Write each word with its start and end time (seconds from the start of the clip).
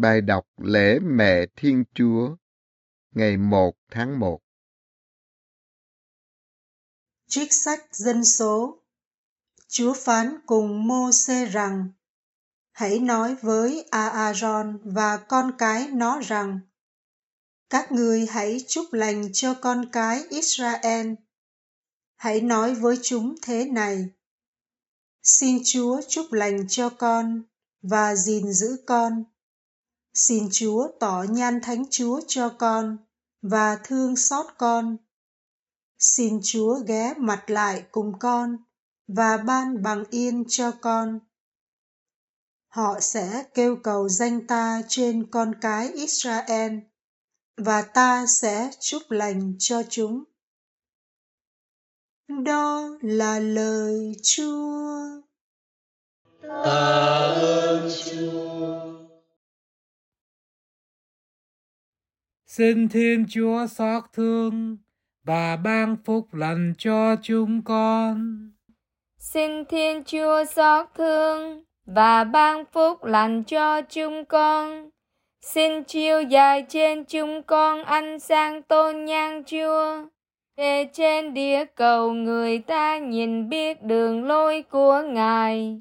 Bài 0.00 0.20
đọc 0.20 0.46
lễ 0.56 0.98
Mẹ 1.02 1.46
Thiên 1.56 1.84
Chúa, 1.94 2.36
ngày 3.14 3.36
1 3.36 3.72
tháng 3.90 4.20
1 4.20 4.40
Trích 7.28 7.52
sách 7.52 7.80
dân 7.92 8.24
số, 8.24 8.82
Chúa 9.68 9.94
phán 9.94 10.38
cùng 10.46 10.88
Mô-xê 10.88 11.50
rằng, 11.50 11.88
Hãy 12.72 12.98
nói 12.98 13.34
với 13.42 13.86
A-a-ron 13.90 14.78
và 14.84 15.16
con 15.16 15.52
cái 15.58 15.88
nó 15.88 16.20
rằng, 16.20 16.60
Các 17.70 17.92
ngươi 17.92 18.26
hãy 18.26 18.64
chúc 18.68 18.92
lành 18.92 19.32
cho 19.32 19.54
con 19.54 19.84
cái 19.92 20.24
Israel. 20.30 21.12
Hãy 22.16 22.40
nói 22.40 22.74
với 22.74 22.98
chúng 23.02 23.34
thế 23.42 23.64
này, 23.64 24.08
Xin 25.22 25.58
Chúa 25.64 26.00
chúc 26.08 26.32
lành 26.32 26.68
cho 26.68 26.90
con 26.90 27.42
và 27.82 28.14
gìn 28.14 28.52
giữ 28.52 28.76
con 28.86 29.24
Xin 30.14 30.48
Chúa 30.52 30.88
tỏ 31.00 31.24
nhan 31.30 31.60
thánh 31.62 31.84
Chúa 31.90 32.20
cho 32.26 32.48
con 32.58 32.96
và 33.42 33.78
thương 33.84 34.16
xót 34.16 34.46
con. 34.58 34.96
Xin 35.98 36.40
Chúa 36.42 36.78
ghé 36.86 37.14
mặt 37.16 37.50
lại 37.50 37.84
cùng 37.90 38.18
con 38.18 38.56
và 39.08 39.36
ban 39.36 39.82
bằng 39.82 40.04
yên 40.10 40.44
cho 40.48 40.72
con. 40.80 41.20
Họ 42.68 43.00
sẽ 43.00 43.44
kêu 43.54 43.76
cầu 43.82 44.08
danh 44.08 44.46
ta 44.46 44.82
trên 44.88 45.30
con 45.30 45.54
cái 45.60 45.92
Israel 45.92 46.78
và 47.56 47.82
ta 47.82 48.26
sẽ 48.26 48.70
chúc 48.80 49.02
lành 49.08 49.54
cho 49.58 49.82
chúng. 49.88 50.24
Đó 52.44 52.88
là 53.00 53.38
lời 53.38 54.12
Chúa. 54.22 55.04
Ta 56.42 57.34
ơn 57.40 57.90
Chúa. 58.04 58.89
Xin 62.56 62.88
Thiên 62.88 63.26
Chúa 63.28 63.66
xót 63.66 64.04
thương 64.12 64.76
và 65.24 65.56
ban 65.56 65.96
phúc 66.04 66.34
lành 66.34 66.74
cho 66.78 67.16
chúng 67.22 67.62
con. 67.62 68.50
Xin 69.18 69.64
Thiên 69.64 70.02
Chúa 70.04 70.44
xót 70.44 70.86
thương 70.94 71.64
và 71.86 72.24
ban 72.24 72.64
phúc 72.72 73.04
lành 73.04 73.42
cho 73.42 73.82
chúng 73.82 74.24
con. 74.24 74.90
Xin 75.42 75.84
chiêu 75.84 76.22
dài 76.22 76.66
trên 76.68 77.04
chúng 77.04 77.42
con 77.42 77.84
ánh 77.84 78.18
sáng 78.18 78.62
tôn 78.62 79.04
nhang 79.04 79.42
Chúa. 79.44 80.04
Để 80.56 80.88
trên 80.92 81.34
địa 81.34 81.64
cầu 81.64 82.12
người 82.12 82.58
ta 82.58 82.98
nhìn 82.98 83.48
biết 83.48 83.82
đường 83.82 84.24
lối 84.24 84.62
của 84.62 85.02
Ngài. 85.06 85.80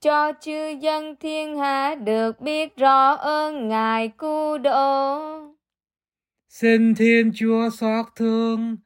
Cho 0.00 0.32
chư 0.40 0.68
dân 0.68 1.16
thiên 1.16 1.58
hạ 1.58 1.94
được 1.94 2.40
biết 2.40 2.76
rõ 2.76 3.12
ơn 3.14 3.68
Ngài 3.68 4.08
cứu 4.08 4.58
độ. 4.58 5.45
Xin 6.48 6.94
Thiên 6.94 7.32
Chúa 7.34 7.70
xót 7.70 8.06
thương 8.16 8.76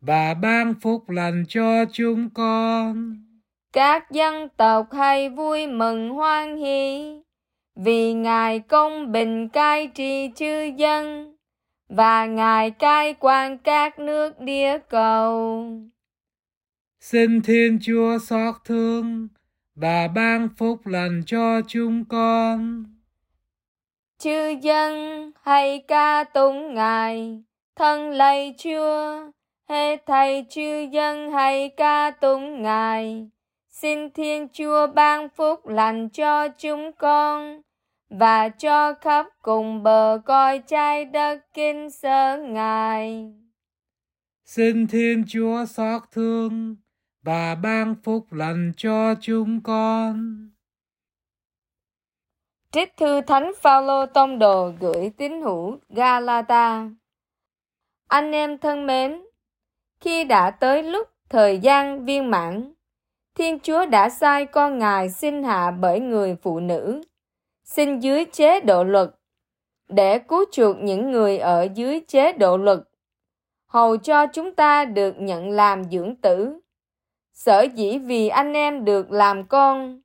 và 0.00 0.34
ban 0.34 0.74
phúc 0.80 1.10
lành 1.10 1.44
cho 1.48 1.84
chúng 1.92 2.30
con. 2.30 3.16
Các 3.72 4.10
dân 4.10 4.48
tộc 4.56 4.86
hay 4.92 5.28
vui 5.30 5.66
mừng 5.66 6.10
hoan 6.10 6.56
hỷ 6.56 7.14
vì 7.76 8.12
Ngài 8.12 8.60
công 8.60 9.12
bình 9.12 9.48
cai 9.48 9.86
trị 9.86 10.30
chư 10.36 10.70
dân 10.76 11.36
và 11.88 12.26
Ngài 12.26 12.70
cai 12.70 13.14
quản 13.14 13.58
các 13.58 13.98
nước 13.98 14.40
địa 14.40 14.78
cầu. 14.90 15.72
Xin 17.00 17.42
Thiên 17.42 17.78
Chúa 17.82 18.18
xót 18.18 18.54
thương 18.64 19.28
và 19.74 20.08
ban 20.08 20.48
phúc 20.56 20.86
lành 20.86 21.22
cho 21.26 21.60
chúng 21.68 22.04
con 22.04 22.84
chư 24.18 24.54
dân 24.62 25.30
hay 25.42 25.84
ca 25.88 26.24
tụng 26.24 26.74
ngài. 26.74 27.42
Thân 27.76 28.10
lạy 28.10 28.54
chúa, 28.58 29.30
hết 29.68 30.02
thầy 30.06 30.46
chư 30.50 30.86
dân 30.92 31.30
hay 31.30 31.68
ca 31.68 32.10
tụng 32.10 32.62
ngài. 32.62 33.28
Xin 33.68 34.10
thiên 34.10 34.48
chúa 34.52 34.86
ban 34.86 35.28
phúc 35.28 35.66
lành 35.66 36.08
cho 36.08 36.48
chúng 36.48 36.92
con 36.92 37.62
và 38.10 38.48
cho 38.48 38.94
khắp 38.94 39.26
cùng 39.42 39.82
bờ 39.82 40.20
coi 40.24 40.58
trái 40.58 41.04
đất 41.04 41.38
kinh 41.54 41.90
sợ 41.90 42.38
ngài. 42.48 43.32
Xin 44.44 44.86
thiên 44.86 45.24
chúa 45.28 45.64
xót 45.64 46.02
thương 46.12 46.76
và 47.22 47.54
ban 47.54 47.94
phúc 48.04 48.32
lành 48.32 48.72
cho 48.76 49.14
chúng 49.20 49.60
con. 49.62 50.48
Trích 52.72 52.96
thư 52.96 53.20
Thánh 53.20 53.52
Phaolô 53.60 54.06
Tông 54.06 54.38
Đồ 54.38 54.72
gửi 54.80 55.10
tín 55.16 55.42
hữu 55.42 55.78
Galata. 55.88 56.90
Anh 58.08 58.32
em 58.32 58.58
thân 58.58 58.86
mến, 58.86 59.22
khi 60.00 60.24
đã 60.24 60.50
tới 60.50 60.82
lúc 60.82 61.08
thời 61.28 61.58
gian 61.58 62.04
viên 62.04 62.30
mãn, 62.30 62.72
Thiên 63.34 63.58
Chúa 63.60 63.86
đã 63.86 64.08
sai 64.08 64.46
con 64.46 64.78
Ngài 64.78 65.10
sinh 65.10 65.44
hạ 65.44 65.70
bởi 65.70 66.00
người 66.00 66.36
phụ 66.42 66.60
nữ, 66.60 67.02
sinh 67.64 68.02
dưới 68.02 68.24
chế 68.24 68.60
độ 68.60 68.84
luật, 68.84 69.10
để 69.88 70.18
cứu 70.18 70.44
chuộc 70.52 70.76
những 70.76 71.10
người 71.10 71.38
ở 71.38 71.68
dưới 71.74 72.00
chế 72.08 72.32
độ 72.32 72.56
luật, 72.56 72.78
hầu 73.66 73.96
cho 73.96 74.26
chúng 74.26 74.54
ta 74.54 74.84
được 74.84 75.14
nhận 75.18 75.50
làm 75.50 75.84
dưỡng 75.84 76.16
tử. 76.16 76.60
Sở 77.32 77.62
dĩ 77.62 77.98
vì 77.98 78.28
anh 78.28 78.52
em 78.52 78.84
được 78.84 79.10
làm 79.10 79.46
con, 79.46 80.00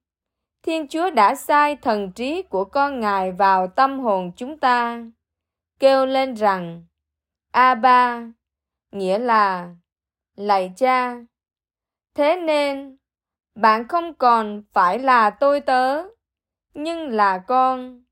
Thiên 0.63 0.87
Chúa 0.87 1.09
đã 1.09 1.35
sai 1.35 1.75
thần 1.75 2.11
trí 2.11 2.41
của 2.41 2.65
con 2.65 2.99
Ngài 2.99 3.31
vào 3.31 3.67
tâm 3.67 3.99
hồn 3.99 4.31
chúng 4.35 4.57
ta, 4.57 5.03
kêu 5.79 6.05
lên 6.05 6.33
rằng, 6.33 6.83
A 7.51 7.75
ba, 7.75 8.31
nghĩa 8.91 9.19
là 9.19 9.75
lạy 10.35 10.73
cha. 10.77 11.15
Thế 12.15 12.35
nên, 12.35 12.97
bạn 13.55 13.87
không 13.87 14.13
còn 14.13 14.63
phải 14.73 14.99
là 14.99 15.29
tôi 15.29 15.59
tớ, 15.59 16.03
nhưng 16.73 17.09
là 17.09 17.37
con. 17.47 18.03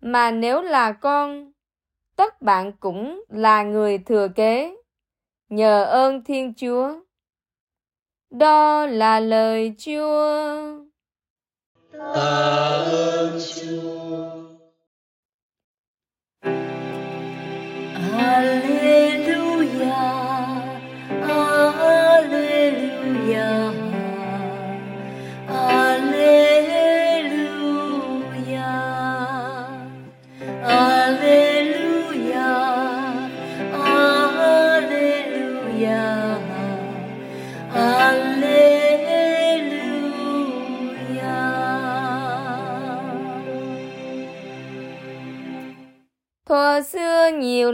Mà 0.00 0.30
nếu 0.30 0.62
là 0.62 0.92
con, 0.92 1.52
tất 2.16 2.42
bạn 2.42 2.72
cũng 2.80 3.24
là 3.28 3.62
người 3.62 3.98
thừa 3.98 4.28
kế, 4.28 4.76
nhờ 5.48 5.84
ơn 5.84 6.24
Thiên 6.24 6.54
Chúa. 6.54 7.00
Đó 8.30 8.86
là 8.86 9.20
lời 9.20 9.74
Chúa. 9.78 10.81
Hallelujah. 12.02 13.11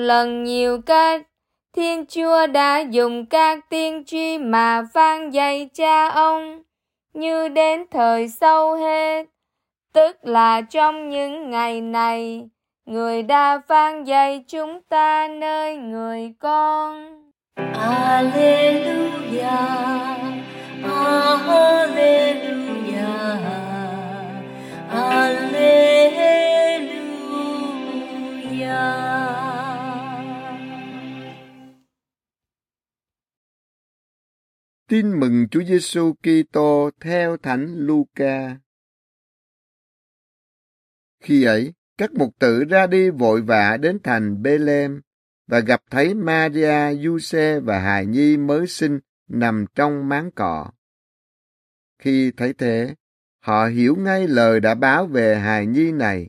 Lần 0.09 0.45
nhiều 0.45 0.81
cách, 0.87 1.23
Thiên 1.77 2.07
Chúa 2.07 2.47
đã 2.47 2.79
dùng 2.79 3.27
các 3.27 3.71
tiên 3.71 4.05
tri 4.07 4.39
mà 4.39 4.83
vang 4.95 5.35
dạy 5.35 5.71
cha 5.75 6.09
ông, 6.09 6.63
như 7.15 7.49
đến 7.49 7.85
thời 7.91 8.29
sau 8.29 8.77
hết, 8.77 9.27
tức 9.93 10.17
là 10.23 10.61
trong 10.61 11.09
những 11.09 11.51
ngày 11.51 11.81
này, 11.81 12.49
người 12.87 13.23
đã 13.23 13.61
vang 13.69 14.07
dạy 14.07 14.45
chúng 14.49 14.81
ta 14.89 15.29
nơi 15.29 15.77
người 15.77 16.33
con. 16.39 17.23
Alleluia, 17.73 19.41
Alleluia, 19.41 20.18
Chúa 35.51 35.65
Giêsu 35.65 36.15
Kitô 36.15 36.91
theo 37.01 37.37
Thánh 37.37 37.75
Luca. 37.77 38.59
Khi 41.21 41.45
ấy, 41.45 41.75
các 41.99 42.15
mục 42.15 42.35
tử 42.39 42.65
ra 42.65 42.87
đi 42.87 43.11
vội 43.11 43.43
vã 43.43 43.77
đến 43.77 43.99
thành 44.05 44.43
Bethlehem 44.43 45.01
và 45.47 45.61
gặp 45.61 45.83
thấy 45.91 46.15
Maria, 46.15 46.95
Giuse 47.03 47.61
và 47.61 47.79
hài 47.79 48.07
nhi 48.07 48.37
mới 48.37 48.67
sinh 48.67 49.01
nằm 49.29 49.65
trong 49.75 50.09
máng 50.09 50.31
cỏ. 50.31 50.71
Khi 51.99 52.33
thấy 52.37 52.55
thế, 52.55 52.95
họ 53.41 53.67
hiểu 53.67 53.97
ngay 53.97 54.29
lời 54.29 54.61
đã 54.61 54.75
báo 54.75 55.07
về 55.07 55.37
hài 55.37 55.67
nhi 55.67 55.93
này. 55.93 56.29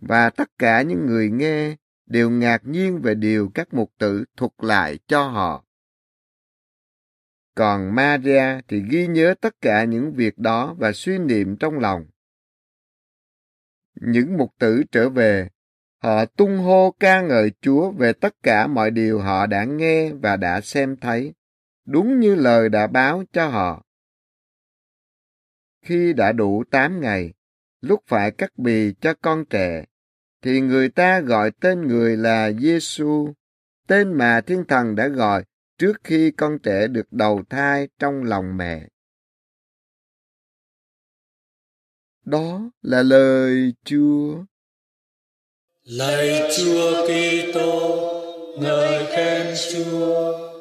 và 0.00 0.30
tất 0.30 0.58
cả 0.58 0.82
những 0.82 1.06
người 1.06 1.30
nghe 1.30 1.76
đều 2.06 2.30
ngạc 2.30 2.66
nhiên 2.66 3.00
về 3.02 3.14
điều 3.14 3.50
các 3.54 3.74
mục 3.74 3.92
tử 3.98 4.24
thuật 4.36 4.52
lại 4.58 4.98
cho 5.06 5.28
họ. 5.28 5.64
Còn 7.54 7.94
Maria 7.94 8.60
thì 8.68 8.82
ghi 8.90 9.06
nhớ 9.06 9.34
tất 9.40 9.60
cả 9.60 9.84
những 9.84 10.12
việc 10.12 10.38
đó 10.38 10.74
và 10.78 10.92
suy 10.92 11.18
niệm 11.18 11.56
trong 11.56 11.78
lòng. 11.78 12.06
Những 13.94 14.36
mục 14.36 14.50
tử 14.58 14.82
trở 14.92 15.08
về, 15.08 15.48
họ 15.98 16.24
tung 16.24 16.58
hô 16.58 16.94
ca 17.00 17.20
ngợi 17.20 17.52
Chúa 17.60 17.90
về 17.90 18.12
tất 18.12 18.34
cả 18.42 18.66
mọi 18.66 18.90
điều 18.90 19.20
họ 19.20 19.46
đã 19.46 19.64
nghe 19.64 20.12
và 20.12 20.36
đã 20.36 20.60
xem 20.60 20.96
thấy, 20.96 21.32
đúng 21.84 22.20
như 22.20 22.34
lời 22.34 22.68
đã 22.68 22.86
báo 22.86 23.24
cho 23.32 23.48
họ. 23.48 23.84
Khi 25.82 26.12
đã 26.12 26.32
đủ 26.32 26.64
tám 26.70 27.00
ngày, 27.00 27.32
lúc 27.80 28.02
phải 28.06 28.30
cắt 28.30 28.58
bì 28.58 28.94
cho 29.00 29.14
con 29.22 29.44
trẻ, 29.44 29.84
thì 30.42 30.60
người 30.60 30.88
ta 30.88 31.20
gọi 31.20 31.50
tên 31.50 31.88
người 31.88 32.16
là 32.16 32.52
Giêsu, 32.52 33.32
tên 33.86 34.12
mà 34.12 34.40
thiên 34.40 34.64
thần 34.68 34.94
đã 34.94 35.08
gọi 35.08 35.44
trước 35.82 35.96
khi 36.04 36.30
con 36.36 36.58
trẻ 36.62 36.86
được 36.86 37.06
đầu 37.10 37.42
thai 37.50 37.88
trong 37.98 38.24
lòng 38.24 38.56
mẹ. 38.56 38.88
Đó 42.24 42.70
là 42.82 43.02
lời 43.02 43.72
Chúa. 43.84 44.44
Lạy 45.82 46.50
Chúa 46.56 47.06
Kitô, 47.06 47.98
ngợi 48.60 49.06
khen 49.16 49.54
Chúa. 49.72 50.51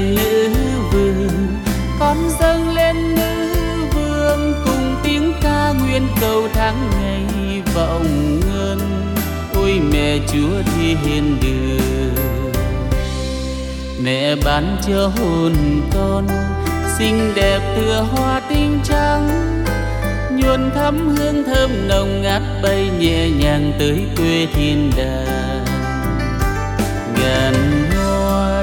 Lên 0.00 0.52
nữ 0.52 0.80
vương 0.92 1.28
con 2.00 2.16
dâng 2.40 2.74
lên 2.74 3.14
nữ 3.14 3.54
vương 3.94 4.54
cùng 4.64 4.94
tiếng 5.02 5.32
ca 5.42 5.72
nguyện 5.72 6.02
cầu 6.20 6.48
tháng 6.54 6.90
ngày 7.00 7.62
vọng 7.74 8.40
ngân. 8.40 8.78
Ôi 9.54 9.80
mẹ 9.92 10.18
chúa 10.32 10.62
thiên 11.04 11.36
đường 11.42 12.10
mẹ 14.02 14.34
bán 14.44 14.76
cho 14.86 15.10
hồn 15.16 15.52
con 15.94 16.26
xinh 16.98 17.32
đẹp 17.34 17.60
tựa 17.76 18.06
hoa 18.10 18.40
tinh 18.48 18.80
trắng. 18.84 19.28
Nhuần 20.36 20.70
thắm 20.74 21.08
hương 21.08 21.44
thơm 21.44 21.88
nồng 21.88 22.22
ngát 22.22 22.42
bay 22.62 22.90
nhẹ 22.98 23.30
nhàng 23.30 23.72
tới 23.78 24.06
quê 24.16 24.46
thiên 24.54 24.90
đàng. 24.96 25.64
Ngàn 27.20 27.54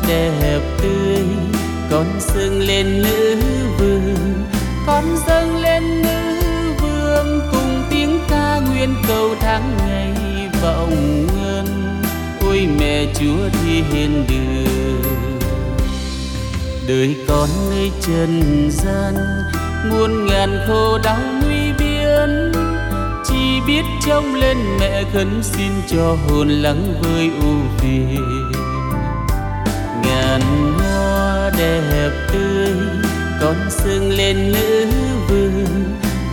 đẹp 0.08 0.62
tươi, 0.82 1.24
con 1.92 2.06
dâng 2.20 2.60
lên 2.60 3.02
nữ 3.02 3.36
vương, 3.78 4.44
con 4.88 5.04
dâng 5.28 5.56
lên 5.56 6.02
nữ 6.02 6.42
vương 6.82 7.42
cùng 7.52 7.84
tiếng 7.90 8.20
ca 8.30 8.60
nguyện 8.60 8.96
cầu 9.08 9.36
tháng 9.40 9.78
ngày 9.78 10.14
vọng 10.62 11.28
ngân. 11.36 11.66
Ôi 12.42 12.68
mẹ 12.80 13.06
chúa 13.20 13.50
thiên 13.62 14.26
đường. 14.30 15.40
Đời 16.88 17.16
con 17.28 17.50
nơi 17.70 17.92
trần 18.02 18.70
gian, 18.72 19.16
muôn 19.92 20.26
ngàn 20.26 20.60
khổ 20.68 20.98
đau 21.04 21.20
nguy 21.44 21.72
biên 21.80 22.52
chỉ 23.26 23.62
biết 23.68 23.84
trông 24.06 24.36
lên 24.36 24.58
mẹ 24.80 25.04
khấn 25.14 25.44
xin 25.44 25.72
cho 25.88 26.18
hồn 26.28 26.50
lắng 26.50 26.94
vơi 27.02 27.32
ưu 27.42 27.58
phiền 27.78 28.57
ngàn 30.28 30.74
hoa 30.80 31.52
đẹp 31.58 32.12
tươi, 32.34 32.70
con 33.42 33.56
dâng 33.70 34.10
lên 34.10 34.52
nữ 34.52 34.86
vương, 35.28 35.66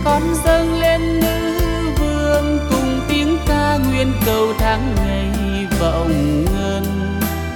con 0.05 0.21
dâng 0.45 0.79
lên 0.79 1.19
nữ 1.19 1.59
vương 1.99 2.59
cùng 2.69 2.99
tiếng 3.09 3.37
ca 3.47 3.77
nguyện 3.77 4.11
cầu 4.25 4.53
tháng 4.59 4.95
ngày 4.95 5.67
vọng 5.79 6.45
ngân. 6.45 6.83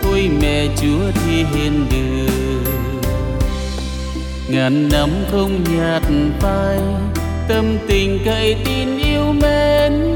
Ôi 0.03 0.29
mẹ 0.41 0.67
chúa 0.81 1.11
thiên 1.23 1.85
đường 1.91 2.63
ngàn 4.47 4.89
năm 4.89 5.09
không 5.31 5.63
nhạt 5.77 6.03
phai, 6.39 6.79
tâm 7.47 7.77
tình 7.87 8.19
cậy 8.25 8.55
tin 8.65 8.97
yêu 8.97 9.33
mến. 9.41 10.13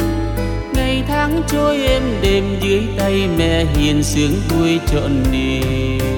Ngày 0.73 1.03
tháng 1.07 1.41
trôi 1.47 1.77
êm 1.77 2.03
đêm 2.21 2.43
dưới 2.61 2.81
tay 2.97 3.29
mẹ 3.37 3.65
hiền 3.65 4.03
sướng 4.03 4.33
vui 4.49 4.79
trọn 4.91 5.11
niềm. 5.31 6.12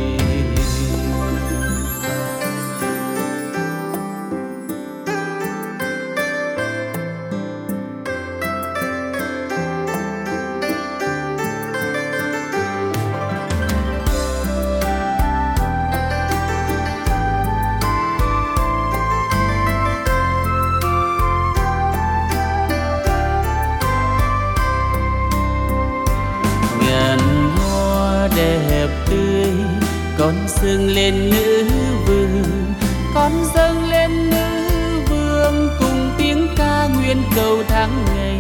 Lên 31.16 31.68
nữ 31.68 31.96
vương 32.06 32.74
con 33.14 33.32
dâng 33.56 33.90
lên 33.90 34.30
nữ 34.30 34.70
vương 35.10 35.70
cùng 35.80 36.10
tiếng 36.18 36.48
ca 36.58 36.88
nguyện 36.88 37.18
cầu 37.36 37.64
tháng 37.68 38.06
ngày 38.16 38.40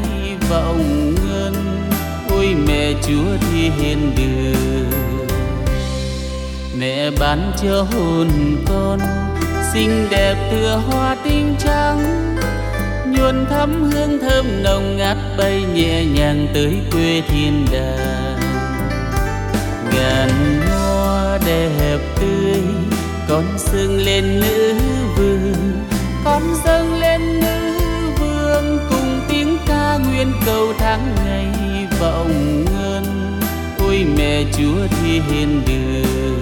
vọng 0.49 1.15
ngân. 1.15 1.53
Ôi 2.29 2.55
mẹ 2.67 2.93
chúa 3.07 3.37
thiên 3.49 4.15
đường, 4.17 5.27
mẹ 6.79 7.11
ban 7.19 7.51
cho 7.63 7.85
hồn 7.91 8.27
con 8.69 8.99
xinh 9.73 10.07
đẹp 10.11 10.35
tựa 10.51 10.81
hoa 10.87 11.15
tinh 11.23 11.55
trắng. 11.59 12.35
Nhuần 13.07 13.45
thắm 13.49 13.91
hương 13.91 14.19
thơm 14.19 14.63
nồng 14.63 14.97
ngát 14.97 15.17
bay 15.37 15.63
nhẹ 15.73 16.05
nhàng 16.05 16.47
tới 16.53 16.77
quê 16.91 17.21
thiên 17.27 17.65
đàng. 17.71 18.39
Ngàn 19.93 20.29
đẹp 21.45 21.99
tươi, 22.19 22.61
con 23.29 23.43
dâng 23.57 23.97
lên 23.97 24.39
nữ 24.39 24.73
vương, 25.17 25.53
con 26.25 26.41
dâng 26.65 26.99
lên 26.99 27.39
nữ 27.39 27.79
vương 28.19 28.79
cùng 28.89 29.19
tiếng 29.29 29.57
ca 29.67 29.97
nguyện 29.97 30.31
cầu 30.45 30.73
tháng 30.77 31.15
ngày 31.25 31.47
vọng 31.99 32.65
ngân. 32.65 33.03
Ôi 33.79 34.05
mẹ 34.17 34.43
chúa 34.57 34.87
thiên 34.97 35.61
đường, 35.67 36.41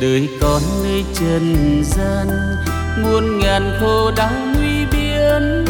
đời 0.00 0.28
con 0.40 0.62
nơi 0.84 1.04
trần 1.14 1.82
gian, 1.84 2.28
muôn 3.02 3.38
ngàn 3.38 3.76
khổ 3.80 4.10
đau 4.16 4.32
nguy 4.54 4.84
biên 4.92 5.64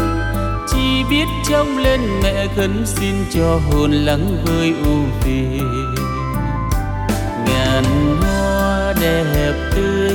chỉ 0.72 1.04
biết 1.10 1.26
trông 1.48 1.78
lên 1.78 2.00
mẹ 2.22 2.46
khấn 2.56 2.84
xin 2.86 3.14
cho 3.34 3.60
hồn 3.70 3.92
lắng 3.92 4.44
vơi 4.44 4.74
ưu 4.84 5.02
phiền 5.20 5.99
ngàn 7.82 8.16
hoa 8.20 8.94
đẹp 9.00 9.54
tươi, 9.74 10.12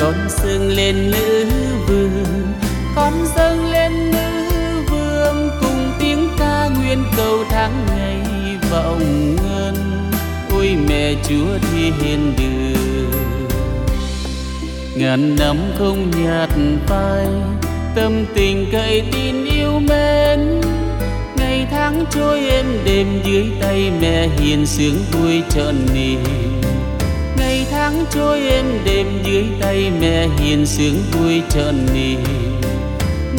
con 0.00 0.14
dâng 0.28 0.68
lên 0.68 1.10
nữ 1.10 1.46
vương, 1.88 2.52
con 2.96 3.12
dâng 3.36 3.70
lên 3.70 4.10
nữ 4.10 4.50
vương 4.90 5.50
cùng 5.60 5.92
tiếng 6.00 6.28
ca 6.38 6.68
nguyện 6.68 7.04
cầu 7.16 7.44
tháng 7.50 7.72
ngày 7.88 8.20
vọng 8.70 9.36
ngân. 9.36 9.74
Ôi 10.50 10.76
mẹ 10.88 11.14
chúa 11.28 11.58
thiên 12.00 12.32
đường, 12.38 13.48
ngàn 14.96 15.36
năm 15.36 15.56
không 15.78 16.10
nhạt 16.24 16.50
phai, 16.86 17.26
tâm 17.94 18.24
tình 18.34 18.66
cậy 18.72 19.02
tin 19.12 19.44
yêu 19.44 19.80
mến. 19.88 20.60
Ngày 21.36 21.66
tháng 21.70 22.04
trôi 22.10 22.40
êm 22.48 22.66
đêm 22.84 23.06
dưới 23.24 23.44
tay 23.60 23.92
mẹ 24.00 24.28
hiền 24.38 24.66
sướng 24.66 24.96
vui 25.12 25.42
trọn 25.50 25.74
niềm 25.94 26.20
ngày 27.96 28.04
tháng 28.04 28.12
trôi 28.14 28.40
êm 28.40 28.66
đêm 28.84 29.06
dưới 29.24 29.44
tay 29.60 29.90
mẹ 30.00 30.28
hiền 30.38 30.66
sướng 30.66 31.02
vui 31.12 31.42
trọn 31.50 31.74
niềm 31.94 32.20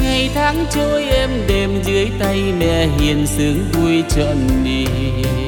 ngày 0.04 0.30
tháng 0.34 0.66
trôi 0.72 1.04
êm 1.04 1.30
đêm 1.48 1.84
dưới 1.84 2.10
tay 2.20 2.54
mẹ 2.60 2.88
hiền 2.88 3.28
sướng 3.28 3.66
vui 3.74 4.04
trọn 4.10 4.38
niềm 4.64 5.47